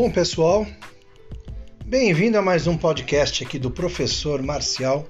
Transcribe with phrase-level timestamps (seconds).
[0.00, 0.64] Bom, pessoal,
[1.84, 5.04] bem-vindo a mais um podcast aqui do professor Marcial.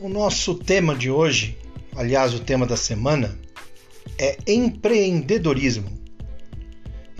[0.00, 1.58] O nosso tema de hoje,
[1.94, 3.38] aliás, o tema da semana,
[4.18, 5.86] é empreendedorismo.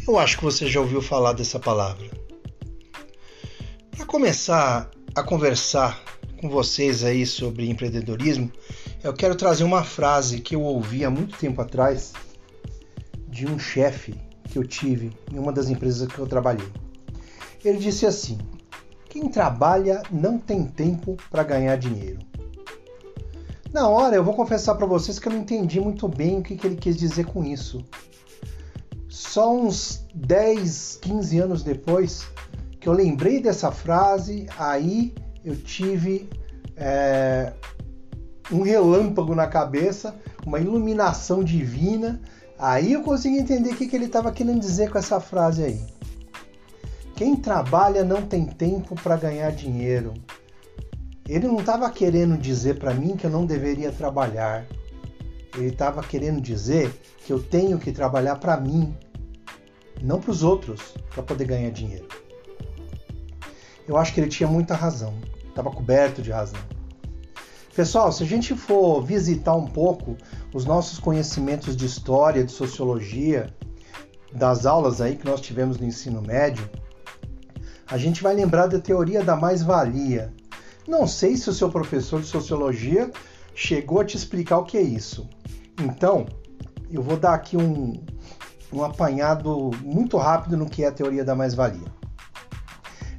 [0.08, 2.08] Eu acho que você já ouviu falar dessa palavra.
[3.94, 6.02] Para começar a conversar
[6.40, 8.50] com vocês aí sobre empreendedorismo,
[9.04, 12.14] eu quero trazer uma frase que eu ouvi há muito tempo atrás
[13.28, 14.14] de um chefe
[14.52, 16.68] que eu tive em uma das empresas que eu trabalhei.
[17.64, 18.36] Ele disse assim:
[19.08, 22.18] quem trabalha não tem tempo para ganhar dinheiro.
[23.72, 26.56] Na hora, eu vou confessar para vocês que eu não entendi muito bem o que,
[26.56, 27.82] que ele quis dizer com isso.
[29.08, 32.26] Só uns 10, 15 anos depois
[32.78, 36.28] que eu lembrei dessa frase, aí eu tive
[36.76, 37.54] é,
[38.50, 42.20] um relâmpago na cabeça, uma iluminação divina
[42.62, 45.84] Aí eu consegui entender o que, que ele estava querendo dizer com essa frase aí.
[47.16, 50.14] Quem trabalha não tem tempo para ganhar dinheiro.
[51.28, 54.64] Ele não estava querendo dizer para mim que eu não deveria trabalhar.
[55.56, 56.94] Ele estava querendo dizer
[57.26, 58.96] que eu tenho que trabalhar para mim,
[60.00, 62.06] não para os outros, para poder ganhar dinheiro.
[63.88, 65.14] Eu acho que ele tinha muita razão.
[65.48, 66.60] Estava coberto de razão.
[67.74, 70.14] Pessoal, se a gente for visitar um pouco
[70.52, 73.46] os nossos conhecimentos de história, de sociologia,
[74.30, 76.68] das aulas aí que nós tivemos no ensino médio,
[77.86, 80.34] a gente vai lembrar da teoria da mais-valia.
[80.86, 83.10] Não sei se o seu professor de sociologia
[83.54, 85.26] chegou a te explicar o que é isso.
[85.80, 86.26] Então,
[86.90, 87.94] eu vou dar aqui um,
[88.70, 91.90] um apanhado muito rápido no que é a teoria da mais-valia.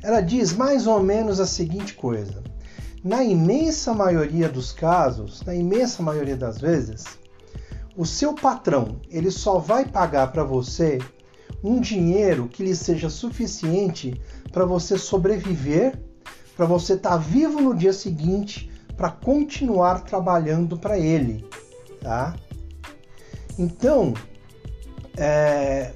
[0.04, 2.44] Ela diz mais ou menos a seguinte coisa:
[3.04, 7.04] na imensa maioria dos casos, na imensa maioria das vezes,
[7.98, 11.00] o seu patrão ele só vai pagar para você
[11.64, 14.20] um dinheiro que lhe seja suficiente
[14.52, 16.00] para você sobreviver,
[16.56, 21.46] para você estar tá vivo no dia seguinte, para continuar trabalhando para ele,
[22.02, 22.36] tá?
[23.58, 24.14] Então,
[25.18, 25.92] é,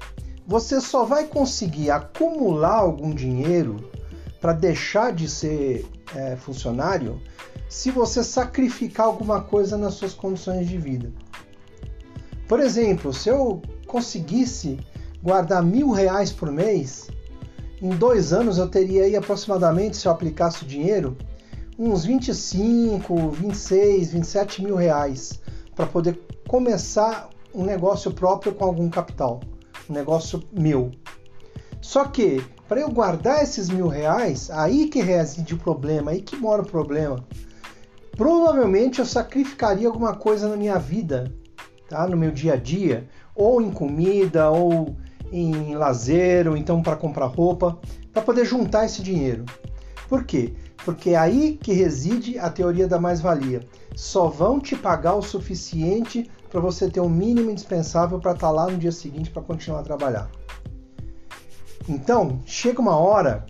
[0.46, 3.90] você só vai conseguir acumular algum dinheiro
[4.40, 7.20] para deixar de ser é, funcionário
[7.68, 11.12] se você sacrificar alguma coisa nas suas condições de vida.
[12.46, 14.78] Por exemplo, se eu conseguisse
[15.22, 17.08] guardar mil reais por mês,
[17.80, 21.16] em dois anos eu teria aí aproximadamente, se eu aplicasse o dinheiro,
[21.78, 25.40] uns 25, 26, 27 mil reais
[25.76, 29.40] para poder começar um negócio próprio com algum capital,
[29.88, 30.90] um negócio meu.
[31.80, 36.36] Só que para eu guardar esses mil reais, aí que reside o problema, aí que
[36.36, 37.24] mora o problema.
[38.16, 41.32] Provavelmente eu sacrificaria alguma coisa na minha vida,
[41.88, 42.06] tá?
[42.06, 44.96] no meu dia a dia, ou em comida, ou
[45.32, 47.78] em lazer, ou então para comprar roupa,
[48.12, 49.44] para poder juntar esse dinheiro.
[50.08, 50.54] Por quê?
[50.84, 53.60] Porque é aí que reside a teoria da mais-valia.
[53.94, 58.52] Só vão te pagar o suficiente para você ter o mínimo indispensável para estar tá
[58.52, 60.30] lá no dia seguinte para continuar a trabalhar.
[61.88, 63.46] Então, chega uma hora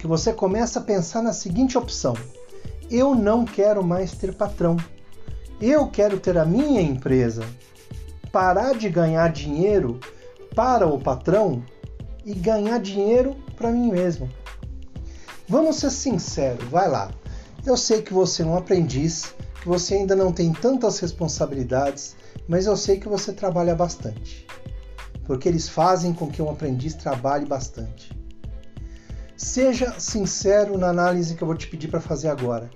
[0.00, 2.14] que você começa a pensar na seguinte opção:
[2.90, 4.76] eu não quero mais ter patrão.
[5.60, 7.44] Eu quero ter a minha empresa.
[8.32, 10.00] Parar de ganhar dinheiro
[10.54, 11.64] para o patrão
[12.24, 14.28] e ganhar dinheiro para mim mesmo.
[15.48, 17.10] Vamos ser sinceros, vai lá.
[17.64, 22.16] Eu sei que você é um aprendiz, que você ainda não tem tantas responsabilidades,
[22.48, 24.46] mas eu sei que você trabalha bastante
[25.26, 28.10] porque eles fazem com que um aprendiz trabalhe bastante.
[29.36, 32.70] Seja sincero na análise que eu vou te pedir para fazer agora.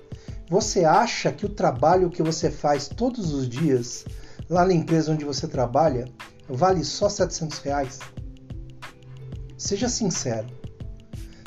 [0.49, 4.05] Você acha que o trabalho que você faz todos os dias
[4.49, 6.07] lá na empresa onde você trabalha
[6.49, 8.01] vale só 700 reais?
[9.57, 10.60] Seja sincero.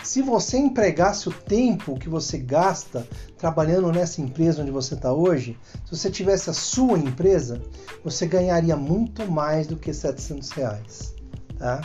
[0.03, 5.57] Se você empregasse o tempo que você gasta trabalhando nessa empresa onde você está hoje,
[5.85, 7.61] se você tivesse a sua empresa,
[8.03, 11.15] você ganharia muito mais do que 700 reais.
[11.57, 11.81] Tá?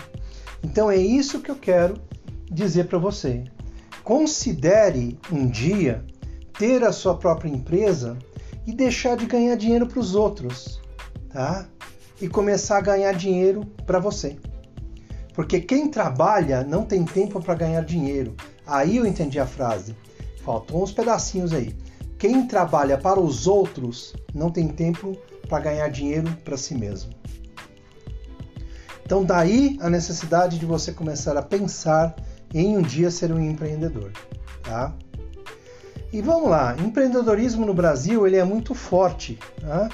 [0.65, 1.95] Então é isso que eu quero
[2.51, 3.45] dizer para você.
[4.03, 6.05] Considere um dia
[6.59, 8.19] ter a sua própria empresa
[8.67, 10.81] e deixar de ganhar dinheiro para os outros,
[11.31, 11.69] tá?
[12.21, 14.37] E começar a ganhar dinheiro para você.
[15.39, 18.35] Porque quem trabalha não tem tempo para ganhar dinheiro.
[18.67, 19.95] Aí eu entendi a frase.
[20.45, 21.77] Faltam uns pedacinhos aí.
[22.19, 25.17] Quem trabalha para os outros não tem tempo
[25.49, 27.13] para ganhar dinheiro para si mesmo.
[29.07, 32.17] Então, daí a necessidade de você começar a pensar
[32.53, 34.11] em um dia ser um empreendedor,
[34.65, 34.93] tá?
[36.13, 39.89] E vamos lá, empreendedorismo no Brasil ele é muito forte, tá?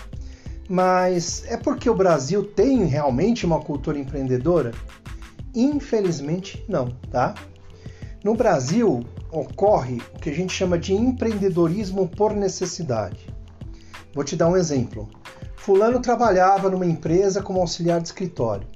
[0.68, 4.72] mas é porque o Brasil tem realmente uma cultura empreendedora?
[5.54, 7.34] Infelizmente, não, tá?
[8.24, 13.28] No Brasil, ocorre o que a gente chama de empreendedorismo por necessidade.
[14.14, 15.08] Vou te dar um exemplo.
[15.56, 18.66] Fulano trabalhava numa empresa como auxiliar de escritório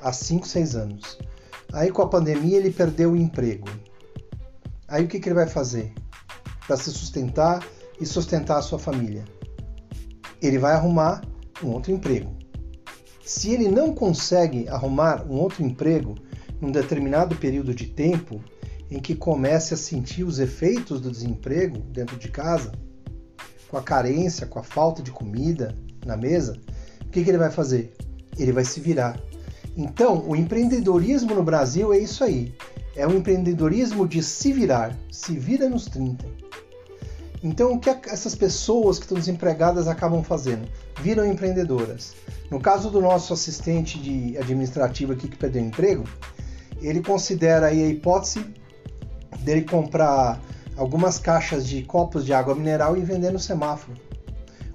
[0.00, 1.18] há 5, 6 anos.
[1.72, 3.68] Aí com a pandemia ele perdeu o emprego.
[4.88, 5.92] Aí o que, que ele vai fazer?
[6.66, 7.66] Para se sustentar
[8.00, 9.24] e sustentar a sua família.
[10.40, 11.22] Ele vai arrumar
[11.62, 12.36] um outro emprego.
[13.26, 16.14] Se ele não consegue arrumar um outro emprego
[16.60, 18.40] num determinado período de tempo
[18.88, 22.70] em que comece a sentir os efeitos do desemprego dentro de casa,
[23.68, 25.76] com a carência, com a falta de comida
[26.06, 26.56] na mesa,
[27.04, 27.96] o que, que ele vai fazer?
[28.38, 29.20] Ele vai se virar.
[29.76, 32.54] Então, o empreendedorismo no Brasil é isso aí.
[32.94, 36.24] É o empreendedorismo de se virar, se vira nos 30.
[37.42, 40.66] Então, o que essas pessoas que estão desempregadas acabam fazendo?
[41.00, 42.14] Viram empreendedoras.
[42.50, 46.04] No caso do nosso assistente de administrativo aqui que perdeu o emprego,
[46.80, 48.44] ele considera a hipótese
[49.40, 50.40] dele comprar
[50.76, 53.98] algumas caixas de copos de água mineral e vender no semáforo.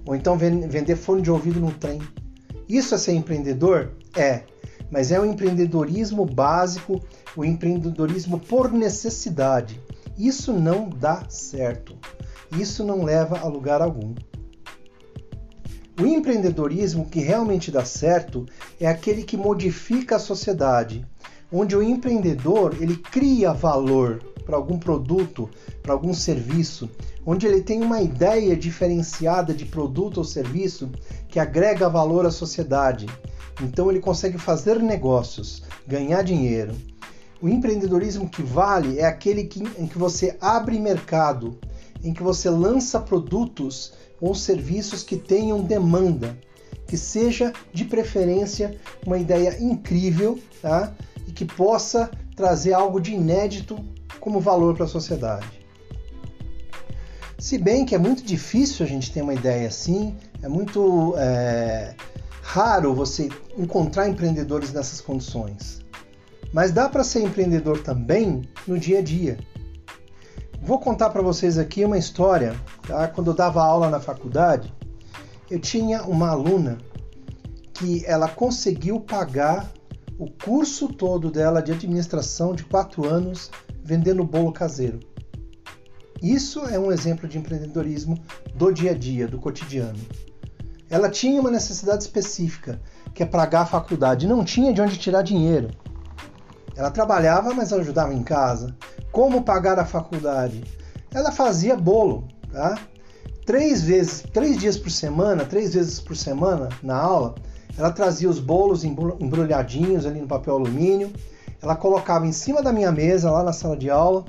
[0.04, 2.00] Ou então vender fone de ouvido no trem.
[2.68, 3.92] Isso é ser empreendedor?
[4.16, 4.42] É,
[4.90, 7.00] mas é o empreendedorismo básico,
[7.36, 9.80] o empreendedorismo por necessidade.
[10.18, 11.96] Isso não dá certo.
[12.58, 14.14] Isso não leva a lugar algum.
[16.00, 18.46] O empreendedorismo que realmente dá certo
[18.80, 21.06] é aquele que modifica a sociedade,
[21.52, 25.48] onde o empreendedor ele cria valor para algum produto,
[25.82, 26.90] para algum serviço,
[27.24, 30.90] onde ele tem uma ideia diferenciada de produto ou serviço
[31.28, 33.06] que agrega valor à sociedade.
[33.62, 36.74] Então ele consegue fazer negócios, ganhar dinheiro.
[37.40, 41.58] O empreendedorismo que vale é aquele que, em que você abre mercado,
[42.02, 46.36] em que você lança produtos ou serviços que tenham demanda,
[46.86, 50.94] que seja de preferência uma ideia incrível tá?
[51.26, 53.78] e que possa trazer algo de inédito
[54.20, 55.62] como valor para a sociedade.
[57.38, 61.94] Se bem que é muito difícil a gente ter uma ideia assim, é muito é,
[62.40, 63.28] raro você
[63.58, 65.80] encontrar empreendedores nessas condições.
[66.52, 69.38] Mas dá para ser empreendedor também no dia a dia.
[70.64, 72.54] Vou contar para vocês aqui uma história.
[72.86, 73.08] Tá?
[73.08, 74.72] Quando eu dava aula na faculdade,
[75.50, 76.78] eu tinha uma aluna
[77.74, 79.68] que ela conseguiu pagar
[80.16, 83.50] o curso todo dela de administração de quatro anos
[83.82, 85.00] vendendo bolo caseiro.
[86.22, 88.16] Isso é um exemplo de empreendedorismo
[88.54, 89.98] do dia a dia, do cotidiano.
[90.88, 92.80] Ela tinha uma necessidade específica,
[93.12, 95.70] que é pagar a faculdade, não tinha de onde tirar dinheiro.
[96.76, 98.76] Ela trabalhava, mas ajudava em casa.
[99.12, 100.64] Como pagar a faculdade?
[101.14, 102.78] Ela fazia bolo, tá?
[103.46, 107.34] Três vezes, três dias por semana, três vezes por semana na aula,
[107.76, 111.12] ela trazia os bolos embrulhadinhos ali no papel alumínio
[111.62, 114.24] ela colocava em cima da minha mesa lá na sala de aula.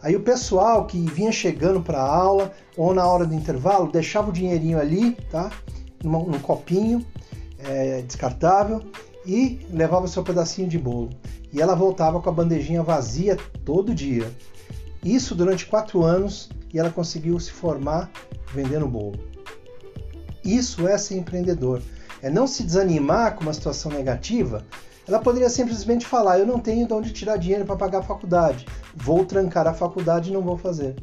[0.00, 4.30] Aí o pessoal que vinha chegando para a aula ou na hora do intervalo deixava
[4.30, 5.50] o dinheirinho ali, tá?
[6.04, 7.04] Num, num copinho
[7.58, 8.80] é, descartável
[9.28, 11.10] e levava seu pedacinho de bolo.
[11.52, 14.32] E ela voltava com a bandejinha vazia todo dia.
[15.04, 18.10] Isso durante quatro anos e ela conseguiu se formar
[18.54, 19.20] vendendo bolo.
[20.42, 21.82] Isso é ser empreendedor.
[22.22, 24.64] É não se desanimar com uma situação negativa
[25.08, 28.66] ela poderia simplesmente falar: Eu não tenho de onde tirar dinheiro para pagar a faculdade,
[28.94, 30.94] vou trancar a faculdade e não vou fazer.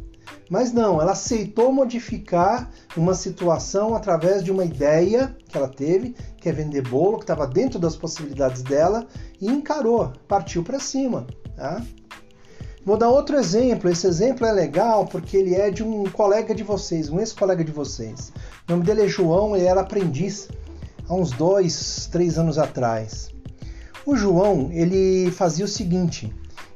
[0.50, 6.48] Mas não, ela aceitou modificar uma situação através de uma ideia que ela teve, que
[6.48, 9.08] é vender bolo, que estava dentro das possibilidades dela,
[9.42, 11.25] e encarou, partiu para cima.
[11.56, 11.82] Tá?
[12.86, 13.90] Vou dar outro exemplo.
[13.90, 17.72] Esse exemplo é legal porque ele é de um colega de vocês, um ex-colega de
[17.72, 18.32] vocês.
[18.68, 20.48] O nome dele é João, ele era aprendiz
[21.10, 23.32] há uns dois, três anos atrás.
[24.06, 26.32] O João, ele fazia o seguinte,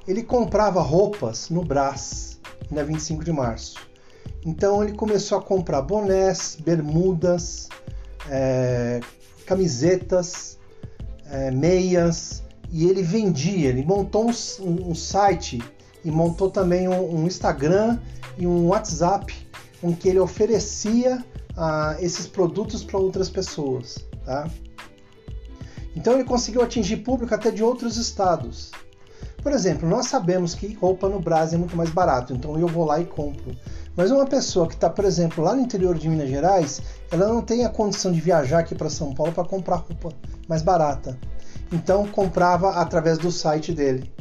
[0.09, 2.39] ele comprava roupas no Brás,
[2.71, 3.75] na 25 de março.
[4.43, 7.69] Então ele começou a comprar bonés, bermudas,
[8.27, 9.01] é,
[9.45, 10.57] camisetas,
[11.27, 15.61] é, meias, e ele vendia, ele montou um, um site
[16.03, 17.99] e montou também um, um, Instagram
[18.35, 19.31] e um WhatsApp
[19.83, 21.23] em que ele oferecia
[21.55, 24.07] ah, esses produtos para outras pessoas.
[24.25, 24.49] Tá?
[25.95, 28.71] Então ele conseguiu atingir público até de outros estados.
[29.41, 32.85] Por exemplo, nós sabemos que roupa no Brasil é muito mais barato, então eu vou
[32.85, 33.55] lá e compro.
[33.95, 36.81] Mas uma pessoa que está, por exemplo, lá no interior de Minas Gerais,
[37.11, 40.11] ela não tem a condição de viajar aqui para São Paulo para comprar roupa
[40.47, 41.17] mais barata.
[41.71, 44.11] Então comprava através do site dele.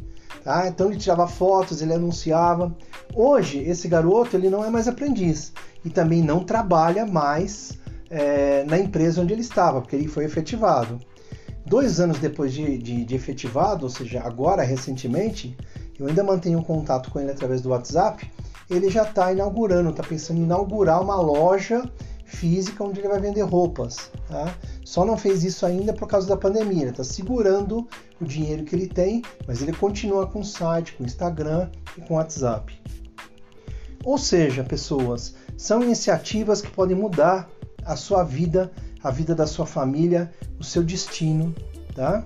[0.45, 0.69] Tá?
[0.69, 2.75] Então ele tirava fotos, ele anunciava.
[3.15, 5.53] Hoje esse garoto ele não é mais aprendiz
[5.85, 7.79] e também não trabalha mais
[8.11, 10.99] é, na empresa onde ele estava, porque ele foi efetivado.
[11.69, 15.57] Dois anos depois de, de, de efetivado, ou seja, agora recentemente,
[15.99, 18.31] eu ainda mantenho contato com ele através do WhatsApp.
[18.71, 21.91] Ele já está inaugurando, está pensando em inaugurar uma loja
[22.25, 24.11] física onde ele vai vender roupas.
[24.29, 24.55] Tá?
[24.85, 26.83] Só não fez isso ainda por causa da pandemia.
[26.83, 27.89] Ele está segurando
[28.21, 32.01] o dinheiro que ele tem, mas ele continua com o site, com o Instagram e
[32.03, 32.79] com o WhatsApp.
[34.05, 37.49] Ou seja, pessoas, são iniciativas que podem mudar
[37.85, 38.71] a sua vida,
[39.03, 41.55] a vida da sua família, o seu destino,
[41.95, 42.25] tá?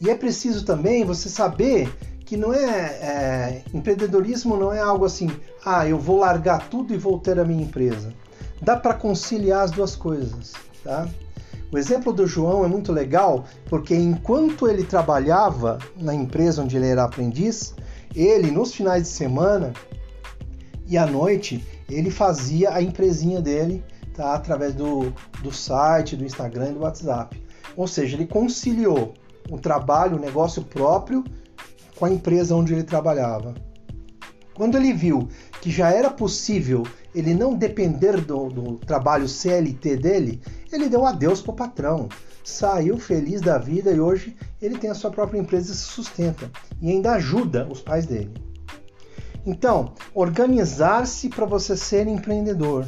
[0.00, 1.92] E é preciso também você saber
[2.24, 5.30] que não é, é, empreendedorismo não é algo assim,
[5.64, 8.12] ah, eu vou largar tudo e vou ter a minha empresa.
[8.60, 11.08] Dá para conciliar as duas coisas, tá?
[11.70, 16.86] O exemplo do João é muito legal porque enquanto ele trabalhava na empresa onde ele
[16.86, 17.74] era aprendiz,
[18.14, 19.72] ele nos finais de semana
[20.86, 26.70] e à noite ele fazia a empresinha dele tá, através do, do site, do Instagram
[26.70, 27.42] e do WhatsApp.
[27.76, 29.14] Ou seja, ele conciliou
[29.50, 31.24] o trabalho, o negócio próprio
[31.96, 33.54] com a empresa onde ele trabalhava.
[34.54, 35.28] Quando ele viu
[35.60, 36.82] que já era possível
[37.14, 40.40] ele não depender do, do trabalho CLT dele,
[40.72, 42.08] ele deu adeus para o patrão.
[42.42, 46.50] Saiu feliz da vida e hoje ele tem a sua própria empresa e se sustenta.
[46.80, 48.32] E ainda ajuda os pais dele.
[49.44, 52.86] Então, organizar-se para você ser empreendedor.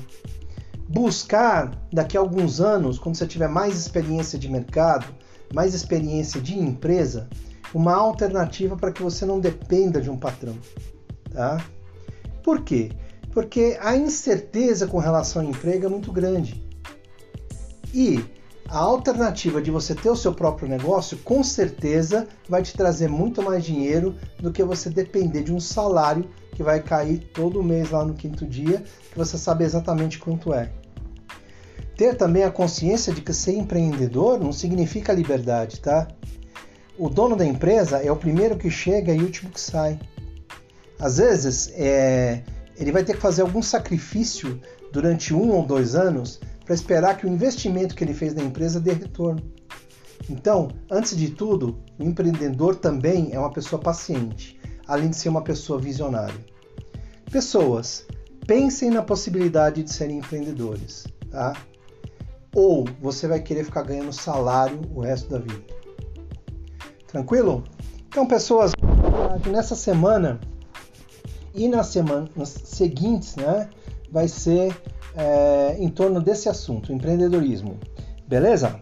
[0.89, 5.07] Buscar daqui a alguns anos, quando você tiver mais experiência de mercado,
[5.53, 7.29] mais experiência de empresa,
[7.73, 10.57] uma alternativa para que você não dependa de um patrão,
[11.33, 11.65] tá?
[12.43, 12.93] Por quê?
[13.33, 16.63] Porque a incerteza com relação ao emprego é muito grande.
[17.93, 18.25] E
[18.69, 23.43] a alternativa de você ter o seu próprio negócio, com certeza, vai te trazer muito
[23.43, 28.05] mais dinheiro do que você depender de um salário que vai cair todo mês lá
[28.05, 30.71] no quinto dia, que você sabe exatamente quanto é.
[31.97, 36.09] Ter também a consciência de que ser empreendedor não significa liberdade, tá?
[36.97, 39.99] O dono da empresa é o primeiro que chega e o último que sai.
[40.99, 42.43] Às vezes, é,
[42.77, 44.61] ele vai ter que fazer algum sacrifício
[44.93, 48.81] durante um ou dois anos para esperar que o investimento que ele fez na empresa
[48.81, 49.43] dê retorno.
[50.31, 55.43] Então, antes de tudo, o empreendedor também é uma pessoa paciente além de ser uma
[55.43, 56.39] pessoa visionária.
[57.31, 58.07] Pessoas,
[58.47, 61.55] pensem na possibilidade de serem empreendedores, tá?
[62.55, 65.63] Ou você vai querer ficar ganhando salário o resto da vida.
[67.07, 67.65] Tranquilo?
[68.09, 68.73] Então, pessoas,
[69.51, 70.41] nessa semana
[71.55, 73.69] e nas semanas seguintes, né,
[74.11, 74.77] vai ser
[75.17, 77.79] é, em torno desse assunto, empreendedorismo.
[78.27, 78.81] Beleza?